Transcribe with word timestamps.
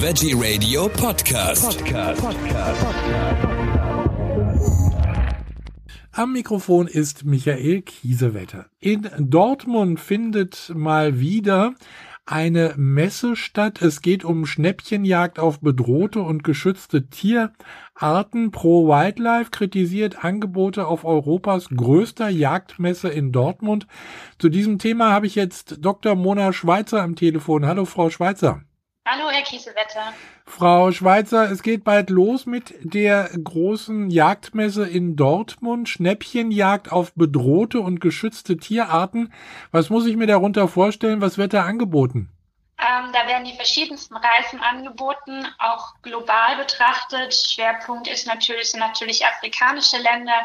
Veggie 0.00 0.32
Radio 0.36 0.88
Podcast. 0.88 1.76
Podcast. 1.76 2.22
Podcast. 2.22 2.86
Am 6.12 6.32
Mikrofon 6.32 6.86
ist 6.86 7.24
Michael 7.24 7.82
Kiesewetter. 7.82 8.66
In 8.78 9.10
Dortmund 9.18 9.98
findet 9.98 10.72
mal 10.72 11.18
wieder 11.18 11.74
eine 12.26 12.74
Messe 12.76 13.34
statt. 13.34 13.82
Es 13.82 14.00
geht 14.00 14.24
um 14.24 14.46
Schnäppchenjagd 14.46 15.40
auf 15.40 15.58
bedrohte 15.58 16.20
und 16.20 16.44
geschützte 16.44 17.08
Tierarten. 17.08 18.52
Pro 18.52 18.86
Wildlife 18.86 19.50
kritisiert 19.50 20.24
Angebote 20.24 20.86
auf 20.86 21.04
Europas 21.04 21.70
größter 21.70 22.28
Jagdmesse 22.28 23.08
in 23.08 23.32
Dortmund. 23.32 23.88
Zu 24.38 24.48
diesem 24.48 24.78
Thema 24.78 25.10
habe 25.10 25.26
ich 25.26 25.34
jetzt 25.34 25.78
Dr. 25.80 26.14
Mona 26.14 26.52
Schweizer 26.52 27.02
am 27.02 27.16
Telefon. 27.16 27.66
Hallo, 27.66 27.84
Frau 27.84 28.10
Schweizer. 28.10 28.62
Hallo, 29.10 29.30
Herr 29.30 29.40
Kiesewetter. 29.40 30.12
Frau 30.44 30.92
Schweizer, 30.92 31.50
es 31.50 31.62
geht 31.62 31.82
bald 31.82 32.10
los 32.10 32.44
mit 32.44 32.74
der 32.80 33.30
großen 33.42 34.10
Jagdmesse 34.10 34.86
in 34.86 35.16
Dortmund. 35.16 35.88
Schnäppchenjagd 35.88 36.92
auf 36.92 37.14
bedrohte 37.14 37.80
und 37.80 38.02
geschützte 38.02 38.58
Tierarten. 38.58 39.32
Was 39.72 39.88
muss 39.88 40.04
ich 40.04 40.16
mir 40.16 40.26
darunter 40.26 40.68
vorstellen? 40.68 41.22
Was 41.22 41.38
wird 41.38 41.54
da 41.54 41.64
angeboten? 41.64 42.28
Ähm, 42.78 43.10
da 43.14 43.26
werden 43.26 43.46
die 43.46 43.56
verschiedensten 43.56 44.14
Reisen 44.14 44.60
angeboten, 44.60 45.46
auch 45.58 45.94
global 46.02 46.56
betrachtet. 46.58 47.34
Schwerpunkt 47.34 48.08
ist 48.08 48.26
natürlich, 48.26 48.72
sind 48.72 48.80
natürlich 48.80 49.24
afrikanische 49.24 49.96
Länder, 49.96 50.44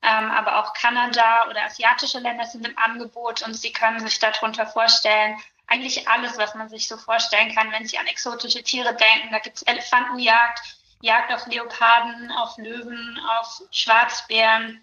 ähm, 0.00 0.30
aber 0.30 0.60
auch 0.60 0.72
Kanada 0.72 1.46
oder 1.50 1.62
asiatische 1.66 2.20
Länder 2.20 2.46
sind 2.46 2.66
im 2.66 2.78
Angebot 2.78 3.46
und 3.46 3.52
Sie 3.52 3.70
können 3.70 4.00
sich 4.00 4.18
darunter 4.18 4.66
vorstellen, 4.66 5.36
eigentlich 5.68 6.08
alles, 6.08 6.36
was 6.38 6.54
man 6.54 6.68
sich 6.68 6.88
so 6.88 6.96
vorstellen 6.96 7.54
kann, 7.54 7.70
wenn 7.72 7.86
Sie 7.86 7.98
an 7.98 8.06
exotische 8.06 8.62
Tiere 8.62 8.94
denken. 8.94 9.30
Da 9.30 9.38
gibt 9.38 9.56
es 9.56 9.62
Elefantenjagd, 9.62 10.60
Jagd 11.00 11.32
auf 11.32 11.46
Leoparden, 11.46 12.32
auf 12.32 12.56
Löwen, 12.58 13.20
auf 13.38 13.62
Schwarzbären, 13.70 14.80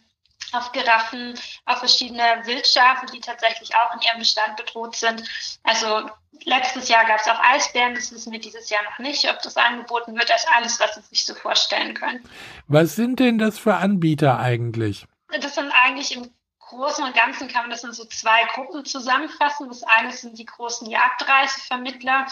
auf 0.53 0.71
Giraffen, 0.71 1.37
auf 1.65 1.79
verschiedene 1.79 2.23
Wildschafe, 2.45 3.05
die 3.07 3.19
tatsächlich 3.19 3.75
auch 3.75 3.93
in 3.95 4.01
ihrem 4.01 4.19
Bestand 4.19 4.55
bedroht 4.55 4.95
sind. 4.95 5.23
Also 5.63 6.09
letztes 6.45 6.87
Jahr 6.87 7.05
gab 7.05 7.19
es 7.19 7.27
auch 7.27 7.39
Eisbären, 7.39 7.95
das 7.95 8.13
wissen 8.13 8.31
wir 8.31 8.39
dieses 8.39 8.69
Jahr 8.69 8.83
noch 8.83 8.99
nicht, 8.99 9.29
ob 9.29 9.41
das 9.41 9.57
angeboten 9.57 10.15
wird, 10.15 10.31
als 10.31 10.45
alles, 10.55 10.79
was 10.79 10.95
Sie 10.95 11.01
sich 11.01 11.25
so 11.25 11.33
vorstellen 11.33 11.95
können. 11.95 12.23
Was 12.67 12.95
sind 12.95 13.19
denn 13.19 13.37
das 13.37 13.57
für 13.59 13.75
Anbieter 13.75 14.39
eigentlich? 14.39 15.05
Das 15.41 15.55
sind 15.55 15.71
eigentlich 15.71 16.15
im 16.15 16.31
Großen 16.67 17.03
und 17.03 17.15
Ganzen 17.15 17.47
kann 17.47 17.63
man 17.63 17.69
das 17.69 17.83
in 17.83 17.93
so 17.93 18.05
zwei 18.05 18.43
Gruppen 18.45 18.85
zusammenfassen. 18.85 19.67
Das 19.67 19.83
eine 19.83 20.11
sind 20.11 20.37
die 20.37 20.45
großen 20.45 20.89
Jagdreisevermittler. 20.89 22.27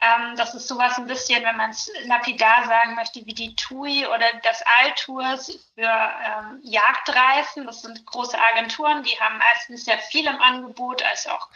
Ähm, 0.00 0.36
das 0.36 0.54
ist 0.54 0.68
sowas 0.68 0.96
ein 0.98 1.06
bisschen, 1.06 1.42
wenn 1.44 1.56
man 1.56 1.70
es 1.70 1.90
lapidar 2.04 2.66
sagen 2.66 2.94
möchte, 2.94 3.24
wie 3.26 3.34
die 3.34 3.54
TUI 3.54 4.06
oder 4.06 4.26
das 4.42 4.62
Altours 4.78 5.58
für 5.74 5.82
ähm, 5.82 6.60
Jagdreisen. 6.62 7.66
Das 7.66 7.82
sind 7.82 8.04
große 8.06 8.38
Agenturen, 8.38 9.02
die 9.02 9.18
haben 9.20 9.38
meistens 9.38 9.84
sehr 9.84 9.98
viel 9.98 10.26
im 10.26 10.40
Angebot, 10.40 11.02
als 11.02 11.26
auch 11.26 11.48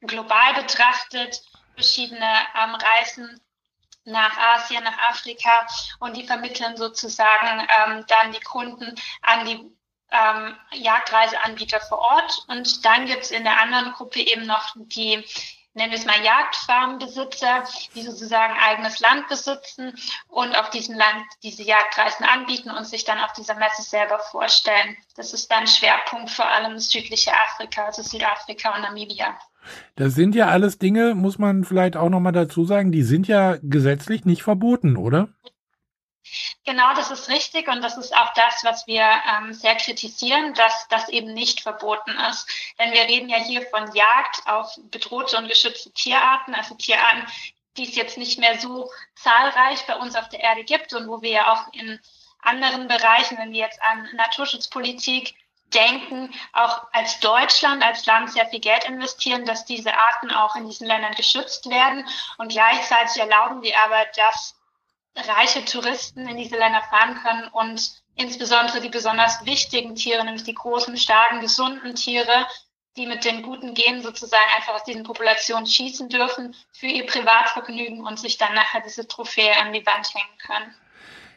global 0.00 0.54
betrachtet, 0.54 1.42
verschiedene 1.74 2.32
ähm, 2.62 2.74
Reisen 2.74 3.40
nach 4.04 4.36
Asien, 4.38 4.84
nach 4.84 4.98
Afrika 5.10 5.66
und 5.98 6.16
die 6.16 6.26
vermitteln 6.26 6.76
sozusagen 6.76 7.60
ähm, 7.60 8.04
dann 8.08 8.32
die 8.32 8.40
Kunden 8.40 8.94
an 9.22 9.44
die 9.44 9.77
ähm, 10.10 10.54
Jagdreiseanbieter 10.72 11.80
vor 11.80 11.98
Ort. 11.98 12.44
Und 12.48 12.84
dann 12.84 13.06
gibt's 13.06 13.30
in 13.30 13.44
der 13.44 13.60
anderen 13.60 13.92
Gruppe 13.92 14.20
eben 14.20 14.46
noch 14.46 14.74
die, 14.76 15.24
nennen 15.74 15.92
wir 15.92 15.98
es 15.98 16.06
mal 16.06 16.22
Jagdfarmbesitzer, 16.22 17.64
die 17.94 18.02
sozusagen 18.02 18.54
eigenes 18.54 19.00
Land 19.00 19.28
besitzen 19.28 19.94
und 20.28 20.56
auf 20.56 20.70
diesem 20.70 20.96
Land 20.96 21.24
diese 21.42 21.62
Jagdreisen 21.62 22.24
anbieten 22.24 22.70
und 22.70 22.86
sich 22.86 23.04
dann 23.04 23.20
auf 23.20 23.32
dieser 23.32 23.54
Messe 23.54 23.82
selber 23.82 24.18
vorstellen. 24.18 24.96
Das 25.16 25.32
ist 25.32 25.50
dann 25.50 25.66
Schwerpunkt 25.66 26.30
vor 26.30 26.46
allem 26.46 26.78
südliche 26.78 27.32
Afrika, 27.32 27.84
also 27.86 28.02
Südafrika 28.02 28.74
und 28.74 28.82
Namibia. 28.82 29.38
Das 29.96 30.14
sind 30.14 30.34
ja 30.34 30.46
alles 30.46 30.78
Dinge, 30.78 31.14
muss 31.14 31.38
man 31.38 31.64
vielleicht 31.64 31.96
auch 31.96 32.08
nochmal 32.08 32.32
dazu 32.32 32.64
sagen, 32.64 32.90
die 32.92 33.02
sind 33.02 33.28
ja 33.28 33.58
gesetzlich 33.62 34.24
nicht 34.24 34.42
verboten, 34.42 34.96
oder? 34.96 35.28
Genau, 36.68 36.92
das 36.92 37.10
ist 37.10 37.30
richtig 37.30 37.66
und 37.68 37.80
das 37.80 37.96
ist 37.96 38.14
auch 38.14 38.34
das, 38.34 38.62
was 38.62 38.86
wir 38.86 39.00
ähm, 39.02 39.54
sehr 39.54 39.74
kritisieren, 39.76 40.52
dass 40.52 40.86
das 40.88 41.08
eben 41.08 41.32
nicht 41.32 41.62
verboten 41.62 42.10
ist. 42.30 42.46
Denn 42.78 42.92
wir 42.92 43.04
reden 43.04 43.30
ja 43.30 43.38
hier 43.38 43.62
von 43.70 43.90
Jagd 43.94 44.46
auf 44.46 44.78
bedrohte 44.90 45.38
und 45.38 45.48
geschützte 45.48 45.90
Tierarten, 45.92 46.54
also 46.54 46.74
Tierarten, 46.74 47.26
die 47.78 47.84
es 47.84 47.96
jetzt 47.96 48.18
nicht 48.18 48.38
mehr 48.38 48.60
so 48.60 48.90
zahlreich 49.14 49.86
bei 49.86 49.96
uns 49.96 50.14
auf 50.14 50.28
der 50.28 50.40
Erde 50.40 50.62
gibt 50.62 50.92
und 50.92 51.08
wo 51.08 51.22
wir 51.22 51.30
ja 51.30 51.52
auch 51.54 51.72
in 51.72 51.98
anderen 52.42 52.86
Bereichen, 52.86 53.38
wenn 53.38 53.52
wir 53.52 53.60
jetzt 53.60 53.80
an 53.80 54.06
Naturschutzpolitik 54.12 55.36
denken, 55.72 56.34
auch 56.52 56.86
als 56.92 57.18
Deutschland, 57.20 57.82
als 57.82 58.04
Land 58.04 58.30
sehr 58.30 58.46
viel 58.48 58.60
Geld 58.60 58.84
investieren, 58.84 59.46
dass 59.46 59.64
diese 59.64 59.98
Arten 59.98 60.30
auch 60.32 60.54
in 60.54 60.66
diesen 60.66 60.86
Ländern 60.86 61.14
geschützt 61.14 61.70
werden. 61.70 62.06
Und 62.36 62.52
gleichzeitig 62.52 63.16
erlauben 63.16 63.62
wir 63.62 63.74
aber, 63.84 64.04
dass 64.14 64.57
reiche 65.26 65.64
Touristen 65.64 66.28
in 66.28 66.36
diese 66.36 66.56
Länder 66.56 66.82
fahren 66.82 67.16
können 67.22 67.48
und 67.48 68.02
insbesondere 68.16 68.80
die 68.80 68.88
besonders 68.88 69.44
wichtigen 69.44 69.94
Tiere, 69.94 70.24
nämlich 70.24 70.44
die 70.44 70.54
großen, 70.54 70.96
starken, 70.96 71.40
gesunden 71.40 71.94
Tiere, 71.94 72.46
die 72.96 73.06
mit 73.06 73.24
den 73.24 73.42
guten 73.42 73.74
Genen 73.74 74.02
sozusagen 74.02 74.50
einfach 74.56 74.74
aus 74.74 74.84
diesen 74.84 75.04
Populationen 75.04 75.66
schießen 75.66 76.08
dürfen 76.08 76.54
für 76.72 76.86
ihr 76.86 77.06
Privatvergnügen 77.06 78.04
und 78.04 78.18
sich 78.18 78.38
dann 78.38 78.54
nachher 78.54 78.82
diese 78.84 79.06
Trophäe 79.06 79.56
an 79.60 79.72
die 79.72 79.86
Wand 79.86 80.12
hängen 80.14 80.38
können. 80.44 80.74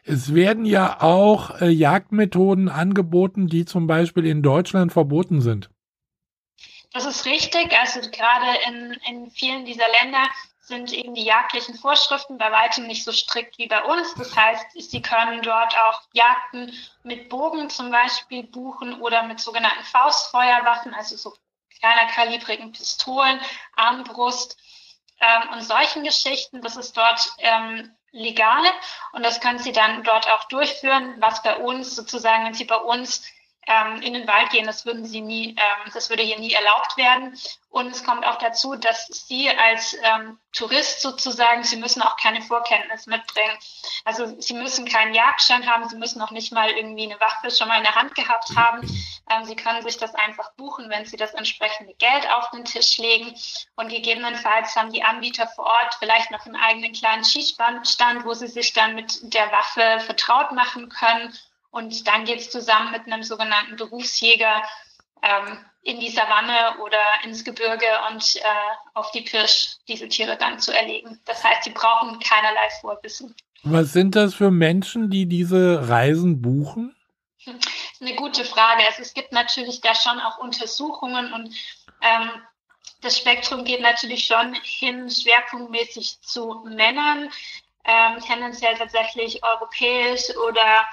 Es 0.03 0.33
werden 0.33 0.65
ja 0.65 1.01
auch 1.01 1.61
äh, 1.61 1.69
Jagdmethoden 1.69 2.69
angeboten, 2.69 3.47
die 3.47 3.65
zum 3.65 3.85
Beispiel 3.85 4.25
in 4.25 4.41
Deutschland 4.41 4.91
verboten 4.91 5.41
sind. 5.41 5.69
Das 6.91 7.05
ist 7.05 7.25
richtig. 7.25 7.71
Also 7.79 8.01
gerade 8.01 8.57
in, 8.67 8.97
in 9.07 9.31
vielen 9.31 9.65
dieser 9.65 9.85
Länder 10.01 10.23
sind 10.61 10.93
eben 10.93 11.15
die 11.15 11.23
jagdlichen 11.23 11.75
Vorschriften 11.75 12.37
bei 12.37 12.51
weitem 12.51 12.85
nicht 12.85 13.03
so 13.03 13.11
strikt 13.11 13.57
wie 13.57 13.67
bei 13.67 13.83
uns. 13.83 14.13
Das 14.13 14.35
heißt, 14.35 14.67
sie 14.73 15.01
können 15.01 15.41
dort 15.41 15.75
auch 15.77 16.01
Jagden 16.13 16.71
mit 17.03 17.29
Bogen 17.29 17.69
zum 17.69 17.91
Beispiel 17.91 18.43
buchen 18.43 19.01
oder 19.01 19.23
mit 19.23 19.39
sogenannten 19.39 19.83
Faustfeuerwaffen, 19.83 20.93
also 20.93 21.17
so 21.17 21.33
kleiner 21.79 22.05
kalibrigen 22.11 22.71
Pistolen, 22.71 23.41
Armbrust 23.75 24.57
ähm, 25.19 25.49
und 25.53 25.61
solchen 25.61 26.03
Geschichten. 26.03 26.61
Das 26.61 26.77
ist 26.77 26.95
dort 26.95 27.33
ähm, 27.39 27.95
legal 28.11 28.63
und 29.13 29.23
das 29.23 29.41
können 29.41 29.59
sie 29.59 29.71
dann 29.71 30.03
dort 30.03 30.29
auch 30.29 30.43
durchführen, 30.45 31.15
was 31.19 31.41
bei 31.41 31.57
uns 31.57 31.95
sozusagen, 31.95 32.45
wenn 32.45 32.53
sie 32.53 32.65
bei 32.65 32.77
uns 32.77 33.23
ähm, 33.67 34.01
in 34.01 34.13
den 34.13 34.27
Wald 34.27 34.49
gehen. 34.49 34.65
Das 34.65 34.85
würden 34.85 35.05
sie 35.05 35.21
nie, 35.21 35.49
ähm, 35.49 35.91
das 35.93 36.09
würde 36.09 36.23
hier 36.23 36.39
nie 36.39 36.53
erlaubt 36.53 36.97
werden. 36.97 37.37
Und 37.69 37.87
es 37.87 38.03
kommt 38.03 38.25
auch 38.25 38.37
dazu, 38.37 38.75
dass 38.75 39.07
Sie 39.07 39.49
als 39.49 39.95
ähm, 40.03 40.37
Tourist 40.51 41.01
sozusagen, 41.01 41.63
Sie 41.63 41.77
müssen 41.77 42.01
auch 42.01 42.17
keine 42.17 42.41
Vorkenntnis 42.41 43.07
mitbringen. 43.07 43.57
Also 44.03 44.25
Sie 44.41 44.53
müssen 44.53 44.85
keinen 44.85 45.13
Jagdschein 45.13 45.65
haben, 45.65 45.87
Sie 45.87 45.95
müssen 45.95 46.21
auch 46.21 46.31
nicht 46.31 46.51
mal 46.51 46.69
irgendwie 46.69 47.05
eine 47.05 47.19
Waffe 47.21 47.49
schon 47.49 47.69
mal 47.69 47.77
in 47.77 47.83
der 47.83 47.95
Hand 47.95 48.13
gehabt 48.15 48.49
haben. 48.57 48.81
Sie 49.45 49.55
können 49.55 49.81
sich 49.81 49.95
das 49.95 50.13
einfach 50.13 50.51
buchen, 50.55 50.89
wenn 50.89 51.05
Sie 51.05 51.15
das 51.15 51.33
entsprechende 51.33 51.93
Geld 51.93 52.29
auf 52.29 52.49
den 52.49 52.65
Tisch 52.65 52.97
legen. 52.97 53.33
Und 53.77 53.87
gegebenenfalls 53.87 54.75
haben 54.75 54.91
die 54.91 55.03
Anbieter 55.03 55.47
vor 55.47 55.67
Ort 55.67 55.95
vielleicht 55.99 56.31
noch 56.31 56.45
einen 56.45 56.57
eigenen 56.57 56.91
kleinen 56.91 57.23
Schießstand, 57.23 58.25
wo 58.25 58.33
Sie 58.33 58.47
sich 58.47 58.73
dann 58.73 58.95
mit 58.95 59.33
der 59.33 59.49
Waffe 59.53 60.03
vertraut 60.05 60.51
machen 60.51 60.89
können 60.89 61.33
und 61.71 62.07
dann 62.07 62.25
geht 62.25 62.39
es 62.39 62.51
zusammen 62.51 62.91
mit 62.91 63.07
einem 63.07 63.23
sogenannten 63.23 63.75
Berufsjäger 63.75 64.61
ähm, 65.23 65.57
in 65.83 65.99
die 65.99 66.09
Savanne 66.09 66.77
oder 66.83 66.99
ins 67.23 67.43
Gebirge 67.43 67.87
und 68.11 68.35
äh, 68.35 68.41
auf 68.93 69.11
die 69.11 69.21
Pirsch 69.21 69.77
diese 69.87 70.07
Tiere 70.07 70.37
dann 70.37 70.59
zu 70.59 70.75
erlegen. 70.75 71.19
Das 71.25 71.43
heißt, 71.43 71.63
sie 71.63 71.71
brauchen 71.71 72.19
keinerlei 72.19 72.69
Vorwissen. 72.81 73.35
Was 73.63 73.93
sind 73.93 74.15
das 74.15 74.33
für 74.35 74.51
Menschen, 74.51 75.09
die 75.09 75.25
diese 75.25 75.87
Reisen 75.87 76.41
buchen? 76.41 76.95
Das 77.45 77.55
ist 77.55 78.01
eine 78.01 78.15
gute 78.15 78.45
Frage. 78.45 78.83
Also 78.87 79.01
es 79.01 79.13
gibt 79.13 79.31
natürlich 79.31 79.81
da 79.81 79.95
schon 79.95 80.19
auch 80.19 80.37
Untersuchungen 80.39 81.33
und 81.33 81.55
ähm, 82.01 82.29
das 83.01 83.17
Spektrum 83.17 83.63
geht 83.63 83.81
natürlich 83.81 84.25
schon 84.25 84.53
hin 84.61 85.09
schwerpunktmäßig 85.09 86.21
zu 86.21 86.63
Männern, 86.65 87.29
ähm, 87.85 88.19
tendenziell 88.19 88.75
tatsächlich 88.77 89.43
europäisch 89.43 90.29
oder 90.47 90.85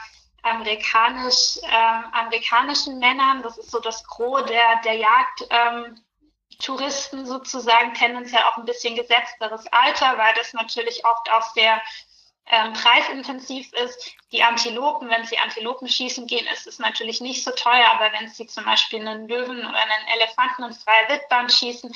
amerikanisch, 0.50 1.58
äh, 1.62 2.16
amerikanischen 2.16 2.98
Männern. 2.98 3.42
Das 3.42 3.58
ist 3.58 3.70
so 3.70 3.80
das 3.80 4.04
Gros 4.04 4.44
der, 4.46 4.80
der 4.84 4.94
Jagd. 4.94 5.46
Ähm, 5.50 6.00
sozusagen 6.60 7.94
tendenziell 7.94 8.42
auch 8.42 8.56
ein 8.56 8.64
bisschen 8.64 8.96
gesetzteres 8.96 9.66
Alter, 9.68 10.18
weil 10.18 10.34
das 10.34 10.52
natürlich 10.54 11.04
oft 11.04 11.30
auch 11.30 11.54
sehr 11.54 11.80
ähm, 12.50 12.72
preisintensiv 12.72 13.72
ist. 13.74 14.14
Die 14.32 14.42
Antilopen, 14.42 15.08
wenn 15.08 15.24
sie 15.24 15.38
Antilopen 15.38 15.88
schießen 15.88 16.26
gehen, 16.26 16.46
ist 16.52 16.66
es 16.66 16.78
natürlich 16.78 17.20
nicht 17.20 17.44
so 17.44 17.50
teuer, 17.50 17.86
aber 17.92 18.12
wenn 18.12 18.28
sie 18.28 18.46
zum 18.46 18.64
Beispiel 18.64 19.06
einen 19.06 19.28
Löwen 19.28 19.58
oder 19.58 19.78
einen 19.78 20.08
Elefanten 20.14 20.64
in 20.64 20.72
freie 20.72 21.08
Wildbahn 21.08 21.48
schießen, 21.48 21.94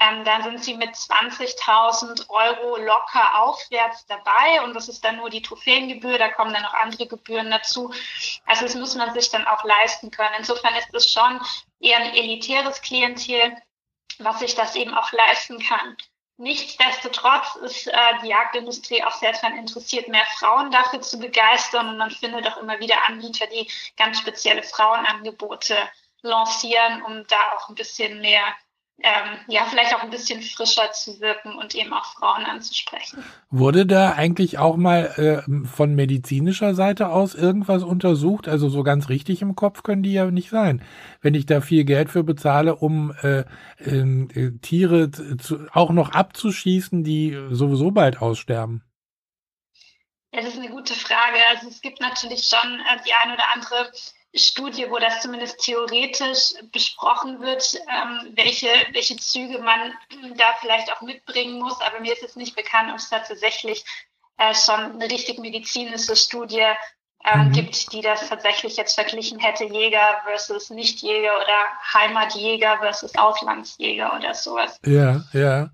ähm, 0.00 0.24
dann 0.24 0.42
sind 0.42 0.64
sie 0.64 0.74
mit 0.74 0.90
20.000 0.90 2.28
Euro 2.28 2.76
locker 2.76 3.42
aufwärts 3.42 4.06
dabei 4.06 4.62
und 4.64 4.74
das 4.74 4.88
ist 4.88 5.04
dann 5.04 5.16
nur 5.16 5.30
die 5.30 5.42
Trophäengebühr, 5.42 6.18
da 6.18 6.28
kommen 6.28 6.52
dann 6.52 6.62
noch 6.62 6.74
andere 6.74 7.06
Gebühren 7.06 7.50
dazu. 7.50 7.92
Also 8.46 8.62
das 8.62 8.74
muss 8.74 8.94
man 8.94 9.12
sich 9.14 9.30
dann 9.30 9.46
auch 9.46 9.64
leisten 9.64 10.10
können. 10.10 10.34
Insofern 10.38 10.74
ist 10.74 10.94
es 10.94 11.10
schon 11.10 11.40
eher 11.80 11.98
ein 11.98 12.14
elitäres 12.14 12.80
Klientel, 12.82 13.56
was 14.18 14.40
sich 14.40 14.54
das 14.54 14.74
eben 14.74 14.94
auch 14.94 15.12
leisten 15.12 15.58
kann. 15.60 15.96
Nichtsdestotrotz 16.40 17.56
ist 17.56 17.88
äh, 17.88 17.92
die 18.22 18.28
Jagdindustrie 18.28 19.02
auch 19.02 19.12
sehr 19.12 19.32
daran 19.32 19.58
interessiert, 19.58 20.06
mehr 20.06 20.24
Frauen 20.38 20.70
dafür 20.70 21.00
zu 21.00 21.18
begeistern. 21.18 21.88
Und 21.88 21.98
man 21.98 22.12
findet 22.12 22.46
auch 22.46 22.58
immer 22.58 22.78
wieder 22.78 23.04
Anbieter, 23.08 23.48
die 23.48 23.68
ganz 23.96 24.20
spezielle 24.20 24.62
Frauenangebote 24.62 25.76
lancieren, 26.22 27.02
um 27.02 27.26
da 27.26 27.36
auch 27.56 27.68
ein 27.68 27.74
bisschen 27.74 28.20
mehr 28.20 28.54
ähm, 29.00 29.38
ja, 29.46 29.64
vielleicht 29.70 29.94
auch 29.94 30.02
ein 30.02 30.10
bisschen 30.10 30.42
frischer 30.42 30.90
zu 30.90 31.20
wirken 31.20 31.56
und 31.56 31.74
eben 31.76 31.92
auch 31.92 32.04
Frauen 32.04 32.44
anzusprechen. 32.44 33.22
Wurde 33.48 33.86
da 33.86 34.12
eigentlich 34.12 34.58
auch 34.58 34.76
mal 34.76 35.44
äh, 35.46 35.66
von 35.66 35.94
medizinischer 35.94 36.74
Seite 36.74 37.10
aus 37.10 37.36
irgendwas 37.36 37.84
untersucht? 37.84 38.48
Also 38.48 38.68
so 38.68 38.82
ganz 38.82 39.08
richtig 39.08 39.40
im 39.40 39.54
Kopf 39.54 39.84
können 39.84 40.02
die 40.02 40.12
ja 40.12 40.28
nicht 40.32 40.50
sein. 40.50 40.82
Wenn 41.20 41.34
ich 41.34 41.46
da 41.46 41.60
viel 41.60 41.84
Geld 41.84 42.10
für 42.10 42.24
bezahle, 42.24 42.74
um 42.74 43.14
äh, 43.22 43.44
ähm, 43.78 44.30
äh, 44.34 44.58
Tiere 44.60 45.12
zu, 45.12 45.68
auch 45.72 45.90
noch 45.90 46.10
abzuschießen, 46.10 47.04
die 47.04 47.38
sowieso 47.50 47.92
bald 47.92 48.20
aussterben. 48.20 48.82
Ja, 50.32 50.40
das 50.42 50.54
ist 50.54 50.58
eine 50.58 50.70
gute 50.70 50.94
Frage. 50.94 51.38
Also 51.50 51.68
es 51.68 51.80
gibt 51.80 52.00
natürlich 52.00 52.48
schon 52.48 52.80
äh, 52.80 52.98
die 53.06 53.12
ein 53.22 53.32
oder 53.32 53.44
andere 53.54 53.92
Studie, 54.34 54.90
wo 54.90 54.98
das 54.98 55.20
zumindest 55.20 55.58
theoretisch 55.60 56.54
besprochen 56.70 57.40
wird, 57.40 57.74
ähm, 57.88 58.32
welche, 58.34 58.68
welche 58.92 59.16
Züge 59.16 59.58
man 59.58 59.92
da 60.36 60.54
vielleicht 60.60 60.92
auch 60.92 61.00
mitbringen 61.00 61.58
muss. 61.58 61.80
Aber 61.80 62.00
mir 62.00 62.12
ist 62.12 62.22
jetzt 62.22 62.36
nicht 62.36 62.54
bekannt, 62.54 62.90
ob 62.90 62.98
es 62.98 63.08
da 63.08 63.20
tatsächlich 63.20 63.84
äh, 64.36 64.54
schon 64.54 64.92
eine 64.92 65.10
richtig 65.10 65.38
medizinische 65.38 66.14
Studie 66.14 66.66
ähm, 67.24 67.48
mhm. 67.48 67.52
gibt, 67.52 67.92
die 67.92 68.00
das 68.00 68.28
tatsächlich 68.28 68.76
jetzt 68.76 68.94
verglichen 68.94 69.38
hätte, 69.38 69.64
Jäger 69.64 70.20
versus 70.24 70.70
Nichtjäger 70.70 71.36
oder 71.36 71.94
Heimatjäger 71.94 72.78
versus 72.78 73.14
Auslandsjäger 73.16 74.14
oder 74.14 74.34
sowas. 74.34 74.78
Ja, 74.84 75.24
ja. 75.32 75.70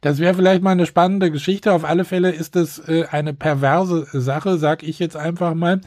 Das 0.00 0.18
wäre 0.18 0.34
vielleicht 0.34 0.62
mal 0.62 0.70
eine 0.70 0.86
spannende 0.86 1.30
Geschichte. 1.30 1.72
Auf 1.72 1.84
alle 1.84 2.04
Fälle 2.04 2.30
ist 2.30 2.56
es 2.56 2.78
äh, 2.88 3.06
eine 3.10 3.34
perverse 3.34 4.06
Sache, 4.18 4.56
sag 4.56 4.82
ich 4.82 4.98
jetzt 4.98 5.16
einfach 5.16 5.54
mal. 5.54 5.82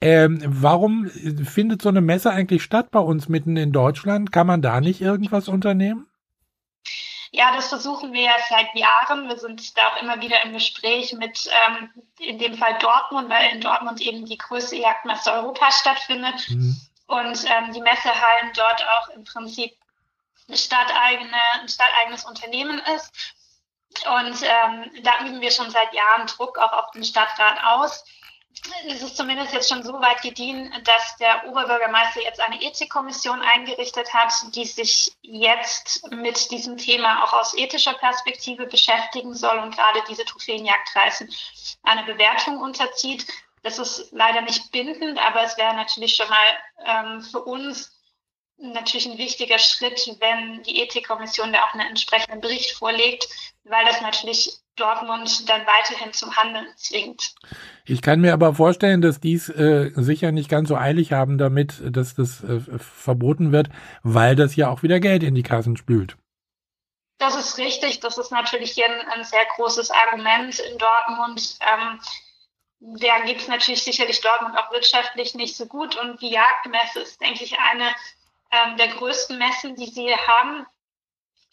Ähm, 0.00 0.42
warum 0.44 1.06
findet 1.08 1.80
so 1.80 1.88
eine 1.88 2.00
Messe 2.00 2.30
eigentlich 2.30 2.64
statt 2.64 2.90
bei 2.90 2.98
uns 2.98 3.28
mitten 3.28 3.56
in 3.56 3.72
Deutschland? 3.72 4.32
Kann 4.32 4.48
man 4.48 4.62
da 4.62 4.80
nicht 4.80 5.00
irgendwas 5.00 5.48
unternehmen? 5.48 6.06
Ja, 7.30 7.54
das 7.54 7.68
versuchen 7.68 8.12
wir 8.12 8.22
ja 8.22 8.34
seit 8.48 8.74
Jahren. 8.74 9.28
Wir 9.28 9.38
sind 9.38 9.76
da 9.78 9.88
auch 9.88 10.02
immer 10.02 10.20
wieder 10.20 10.42
im 10.44 10.52
Gespräch 10.52 11.14
mit, 11.14 11.48
ähm, 11.66 11.88
in 12.18 12.38
dem 12.38 12.54
Fall 12.54 12.76
Dortmund, 12.78 13.30
weil 13.30 13.54
in 13.54 13.60
Dortmund 13.60 14.00
eben 14.02 14.26
die 14.26 14.36
größte 14.36 14.76
Jagdmesse 14.76 15.32
Europas 15.32 15.78
stattfindet. 15.78 16.50
Mhm. 16.50 16.76
Und 17.06 17.44
ähm, 17.44 17.72
die 17.72 17.80
Messehallen 17.80 18.52
dort 18.54 18.86
auch 18.86 19.08
im 19.10 19.24
Prinzip 19.24 19.72
eine 20.48 20.56
stadteigene, 20.56 21.36
ein 21.60 21.68
stadteigenes 21.68 22.24
Unternehmen 22.24 22.80
ist. 22.94 23.31
Und 24.06 24.42
ähm, 24.42 25.02
da 25.02 25.24
üben 25.24 25.40
wir 25.40 25.50
schon 25.50 25.70
seit 25.70 25.92
Jahren 25.92 26.26
Druck 26.26 26.58
auch 26.58 26.72
auf 26.72 26.90
den 26.92 27.04
Stadtrat 27.04 27.62
aus. 27.64 28.04
Es 28.86 29.02
ist 29.02 29.16
zumindest 29.16 29.52
jetzt 29.52 29.68
schon 29.68 29.82
so 29.82 29.94
weit 29.94 30.20
gediehen, 30.22 30.72
dass 30.84 31.16
der 31.16 31.48
Oberbürgermeister 31.48 32.22
jetzt 32.22 32.40
eine 32.40 32.60
Ethikkommission 32.62 33.40
eingerichtet 33.40 34.12
hat, 34.12 34.32
die 34.54 34.66
sich 34.66 35.12
jetzt 35.22 36.10
mit 36.12 36.50
diesem 36.50 36.76
Thema 36.76 37.24
auch 37.24 37.32
aus 37.32 37.54
ethischer 37.56 37.94
Perspektive 37.94 38.66
beschäftigen 38.66 39.34
soll 39.34 39.58
und 39.58 39.74
gerade 39.74 40.02
diese 40.08 40.24
Trophäenjagdreisen 40.24 41.32
eine 41.82 42.04
Bewertung 42.04 42.58
unterzieht. 42.58 43.26
Das 43.62 43.78
ist 43.78 44.12
leider 44.12 44.42
nicht 44.42 44.70
bindend, 44.70 45.18
aber 45.18 45.42
es 45.42 45.56
wäre 45.56 45.74
natürlich 45.74 46.14
schon 46.14 46.28
mal 46.28 46.58
ähm, 46.84 47.22
für 47.22 47.42
uns 47.42 47.90
natürlich 48.62 49.06
ein 49.06 49.18
wichtiger 49.18 49.58
Schritt, 49.58 50.16
wenn 50.20 50.62
die 50.62 50.80
Ethikkommission 50.80 51.52
da 51.52 51.64
auch 51.64 51.74
einen 51.74 51.88
entsprechenden 51.88 52.40
Bericht 52.40 52.72
vorlegt, 52.72 53.28
weil 53.64 53.84
das 53.84 54.00
natürlich 54.00 54.58
Dortmund 54.76 55.48
dann 55.48 55.62
weiterhin 55.66 56.12
zum 56.12 56.34
Handeln 56.36 56.66
zwingt. 56.76 57.34
Ich 57.84 58.00
kann 58.00 58.20
mir 58.20 58.32
aber 58.32 58.54
vorstellen, 58.54 59.02
dass 59.02 59.20
dies 59.20 59.48
äh, 59.48 59.90
sicher 59.96 60.32
nicht 60.32 60.48
ganz 60.48 60.68
so 60.68 60.76
eilig 60.76 61.12
haben 61.12 61.36
damit, 61.36 61.82
dass 61.84 62.14
das 62.14 62.42
äh, 62.42 62.60
verboten 62.78 63.52
wird, 63.52 63.68
weil 64.02 64.36
das 64.36 64.56
ja 64.56 64.70
auch 64.70 64.82
wieder 64.82 65.00
Geld 65.00 65.22
in 65.22 65.34
die 65.34 65.42
Kassen 65.42 65.76
spült. 65.76 66.16
Das 67.18 67.36
ist 67.36 67.58
richtig. 67.58 68.00
Das 68.00 68.18
ist 68.18 68.32
natürlich 68.32 68.72
hier 68.72 68.86
ein, 68.86 69.06
ein 69.08 69.24
sehr 69.24 69.44
großes 69.56 69.90
Argument 69.90 70.58
in 70.58 70.78
Dortmund. 70.78 71.58
Ähm, 71.60 72.00
da 72.80 73.20
geht 73.20 73.40
es 73.40 73.48
natürlich 73.48 73.82
sicherlich 73.82 74.20
Dortmund 74.20 74.58
auch 74.58 74.72
wirtschaftlich 74.72 75.34
nicht 75.34 75.56
so 75.56 75.66
gut. 75.66 75.96
Und 75.96 76.20
die 76.20 76.30
Jagdmesse 76.30 77.00
ist, 77.00 77.20
denke 77.20 77.44
ich, 77.44 77.56
eine 77.58 77.92
ähm, 78.52 78.76
der 78.76 78.88
größten 78.88 79.38
Messen, 79.38 79.74
die 79.76 79.86
sie 79.86 80.14
haben. 80.14 80.66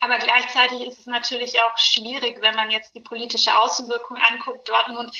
Aber 0.02 0.18
gleichzeitig 0.18 0.88
ist 0.88 1.00
es 1.00 1.06
natürlich 1.08 1.62
auch 1.62 1.78
schwierig, 1.78 2.40
wenn 2.42 2.56
man 2.56 2.72
jetzt 2.72 2.96
die 2.96 3.02
politische 3.02 3.58
Außenwirkung 3.58 4.16
anguckt. 4.16 4.70
Dortmund 4.70 5.14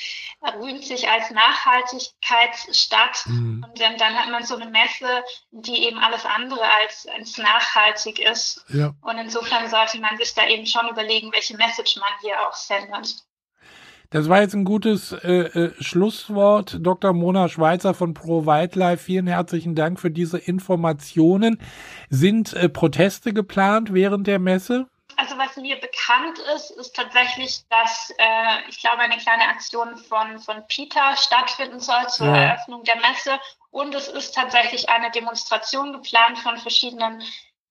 rühmt 0.58 0.84
sich 0.84 1.06
als 1.06 1.30
Nachhaltigkeitsstadt. 1.30 3.26
Mhm. 3.26 3.66
Und 3.68 3.78
dann, 3.78 4.18
hat 4.18 4.30
man 4.30 4.44
so 4.44 4.56
eine 4.56 4.70
Messe, 4.70 5.22
die 5.50 5.84
eben 5.84 5.98
alles 5.98 6.24
andere 6.24 6.64
als, 6.80 7.06
als 7.06 7.36
nachhaltig 7.36 8.20
ist. 8.20 8.64
Ja. 8.68 8.94
Und 9.02 9.18
insofern 9.18 9.68
sollte 9.68 10.00
man 10.00 10.16
sich 10.16 10.32
da 10.32 10.46
eben 10.46 10.66
schon 10.66 10.88
überlegen, 10.88 11.30
welche 11.32 11.58
Message 11.58 11.96
man 11.96 12.12
hier 12.22 12.40
auch 12.48 12.54
sendet. 12.54 13.16
Das 14.10 14.28
war 14.28 14.40
jetzt 14.40 14.54
ein 14.54 14.64
gutes 14.64 15.12
äh, 15.12 15.28
äh, 15.28 15.72
Schlusswort. 15.80 16.78
Dr. 16.80 17.12
Mona 17.12 17.48
Schweizer 17.48 17.94
von 17.94 18.12
Pro 18.12 18.44
Wildlife, 18.44 19.04
vielen 19.04 19.28
herzlichen 19.28 19.76
Dank 19.76 20.00
für 20.00 20.10
diese 20.10 20.36
Informationen. 20.36 21.60
Sind 22.08 22.52
äh, 22.54 22.68
Proteste 22.68 23.32
geplant 23.32 23.94
während 23.94 24.26
der 24.26 24.40
Messe? 24.40 24.88
Also 25.16 25.38
was 25.38 25.56
mir 25.56 25.76
bekannt 25.76 26.40
ist, 26.56 26.70
ist 26.72 26.96
tatsächlich, 26.96 27.62
dass 27.68 28.10
äh, 28.18 28.68
ich 28.68 28.80
glaube 28.80 28.98
eine 28.98 29.16
kleine 29.16 29.44
Aktion 29.44 29.96
von, 29.96 30.40
von 30.40 30.64
Peter 30.66 31.14
stattfinden 31.16 31.78
soll 31.78 32.08
zur 32.08 32.26
ja. 32.26 32.36
Eröffnung 32.36 32.82
der 32.82 32.96
Messe. 32.96 33.38
Und 33.70 33.94
es 33.94 34.08
ist 34.08 34.34
tatsächlich 34.34 34.88
eine 34.88 35.12
Demonstration 35.12 35.92
geplant 35.92 36.38
von 36.38 36.56
verschiedenen 36.56 37.22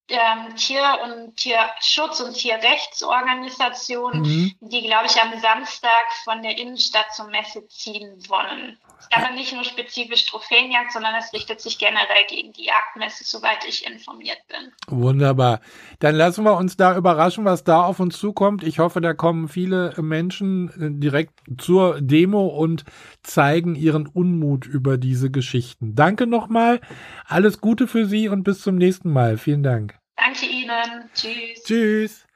ähm, 0.09 0.56
Tier- 0.56 1.00
und 1.03 1.35
Tierschutz- 1.38 2.21
und 2.21 2.33
Tierrechtsorganisationen, 2.33 4.21
mhm. 4.21 4.56
die, 4.61 4.81
glaube 4.81 5.07
ich, 5.07 5.21
am 5.21 5.39
Samstag 5.39 6.06
von 6.23 6.42
der 6.42 6.57
Innenstadt 6.57 7.13
zur 7.13 7.28
Messe 7.28 7.68
ziehen 7.68 8.18
wollen. 8.28 8.78
Aber 9.11 9.31
nicht 9.31 9.53
nur 9.53 9.63
spezifisch 9.63 10.25
Trophäenjagd, 10.25 10.91
sondern 10.91 11.15
es 11.15 11.33
richtet 11.33 11.61
sich 11.61 11.79
generell 11.79 12.25
gegen 12.27 12.53
die 12.53 12.65
Jagdmesse, 12.65 13.23
soweit 13.23 13.65
ich 13.68 13.85
informiert 13.85 14.39
bin. 14.47 14.71
Wunderbar. 14.87 15.61
Dann 15.99 16.15
lassen 16.15 16.44
wir 16.44 16.56
uns 16.57 16.77
da 16.77 16.95
überraschen, 16.95 17.45
was 17.45 17.63
da 17.63 17.83
auf 17.83 17.99
uns 17.99 18.19
zukommt. 18.19 18.63
Ich 18.63 18.79
hoffe, 18.79 19.01
da 19.01 19.13
kommen 19.13 19.47
viele 19.47 19.94
Menschen 20.01 20.69
äh, 20.69 20.99
direkt 20.99 21.39
zur 21.57 22.01
Demo 22.01 22.47
und 22.47 22.83
zeigen 23.23 23.75
ihren 23.75 24.07
Unmut 24.07 24.65
über 24.65 24.97
diese 24.97 25.31
Geschichten. 25.31 25.95
Danke 25.95 26.27
nochmal. 26.27 26.79
Alles 27.25 27.61
Gute 27.61 27.87
für 27.87 28.06
Sie 28.06 28.29
und 28.29 28.44
bis 28.44 28.61
zum 28.61 28.75
nächsten 28.75 29.11
Mal. 29.11 29.37
Vielen 29.37 29.63
Dank. 29.63 29.97
Danke 30.15 30.45
Ihnen. 30.45 31.09
Tschüss. 31.13 31.63
Tschüss. 31.63 32.29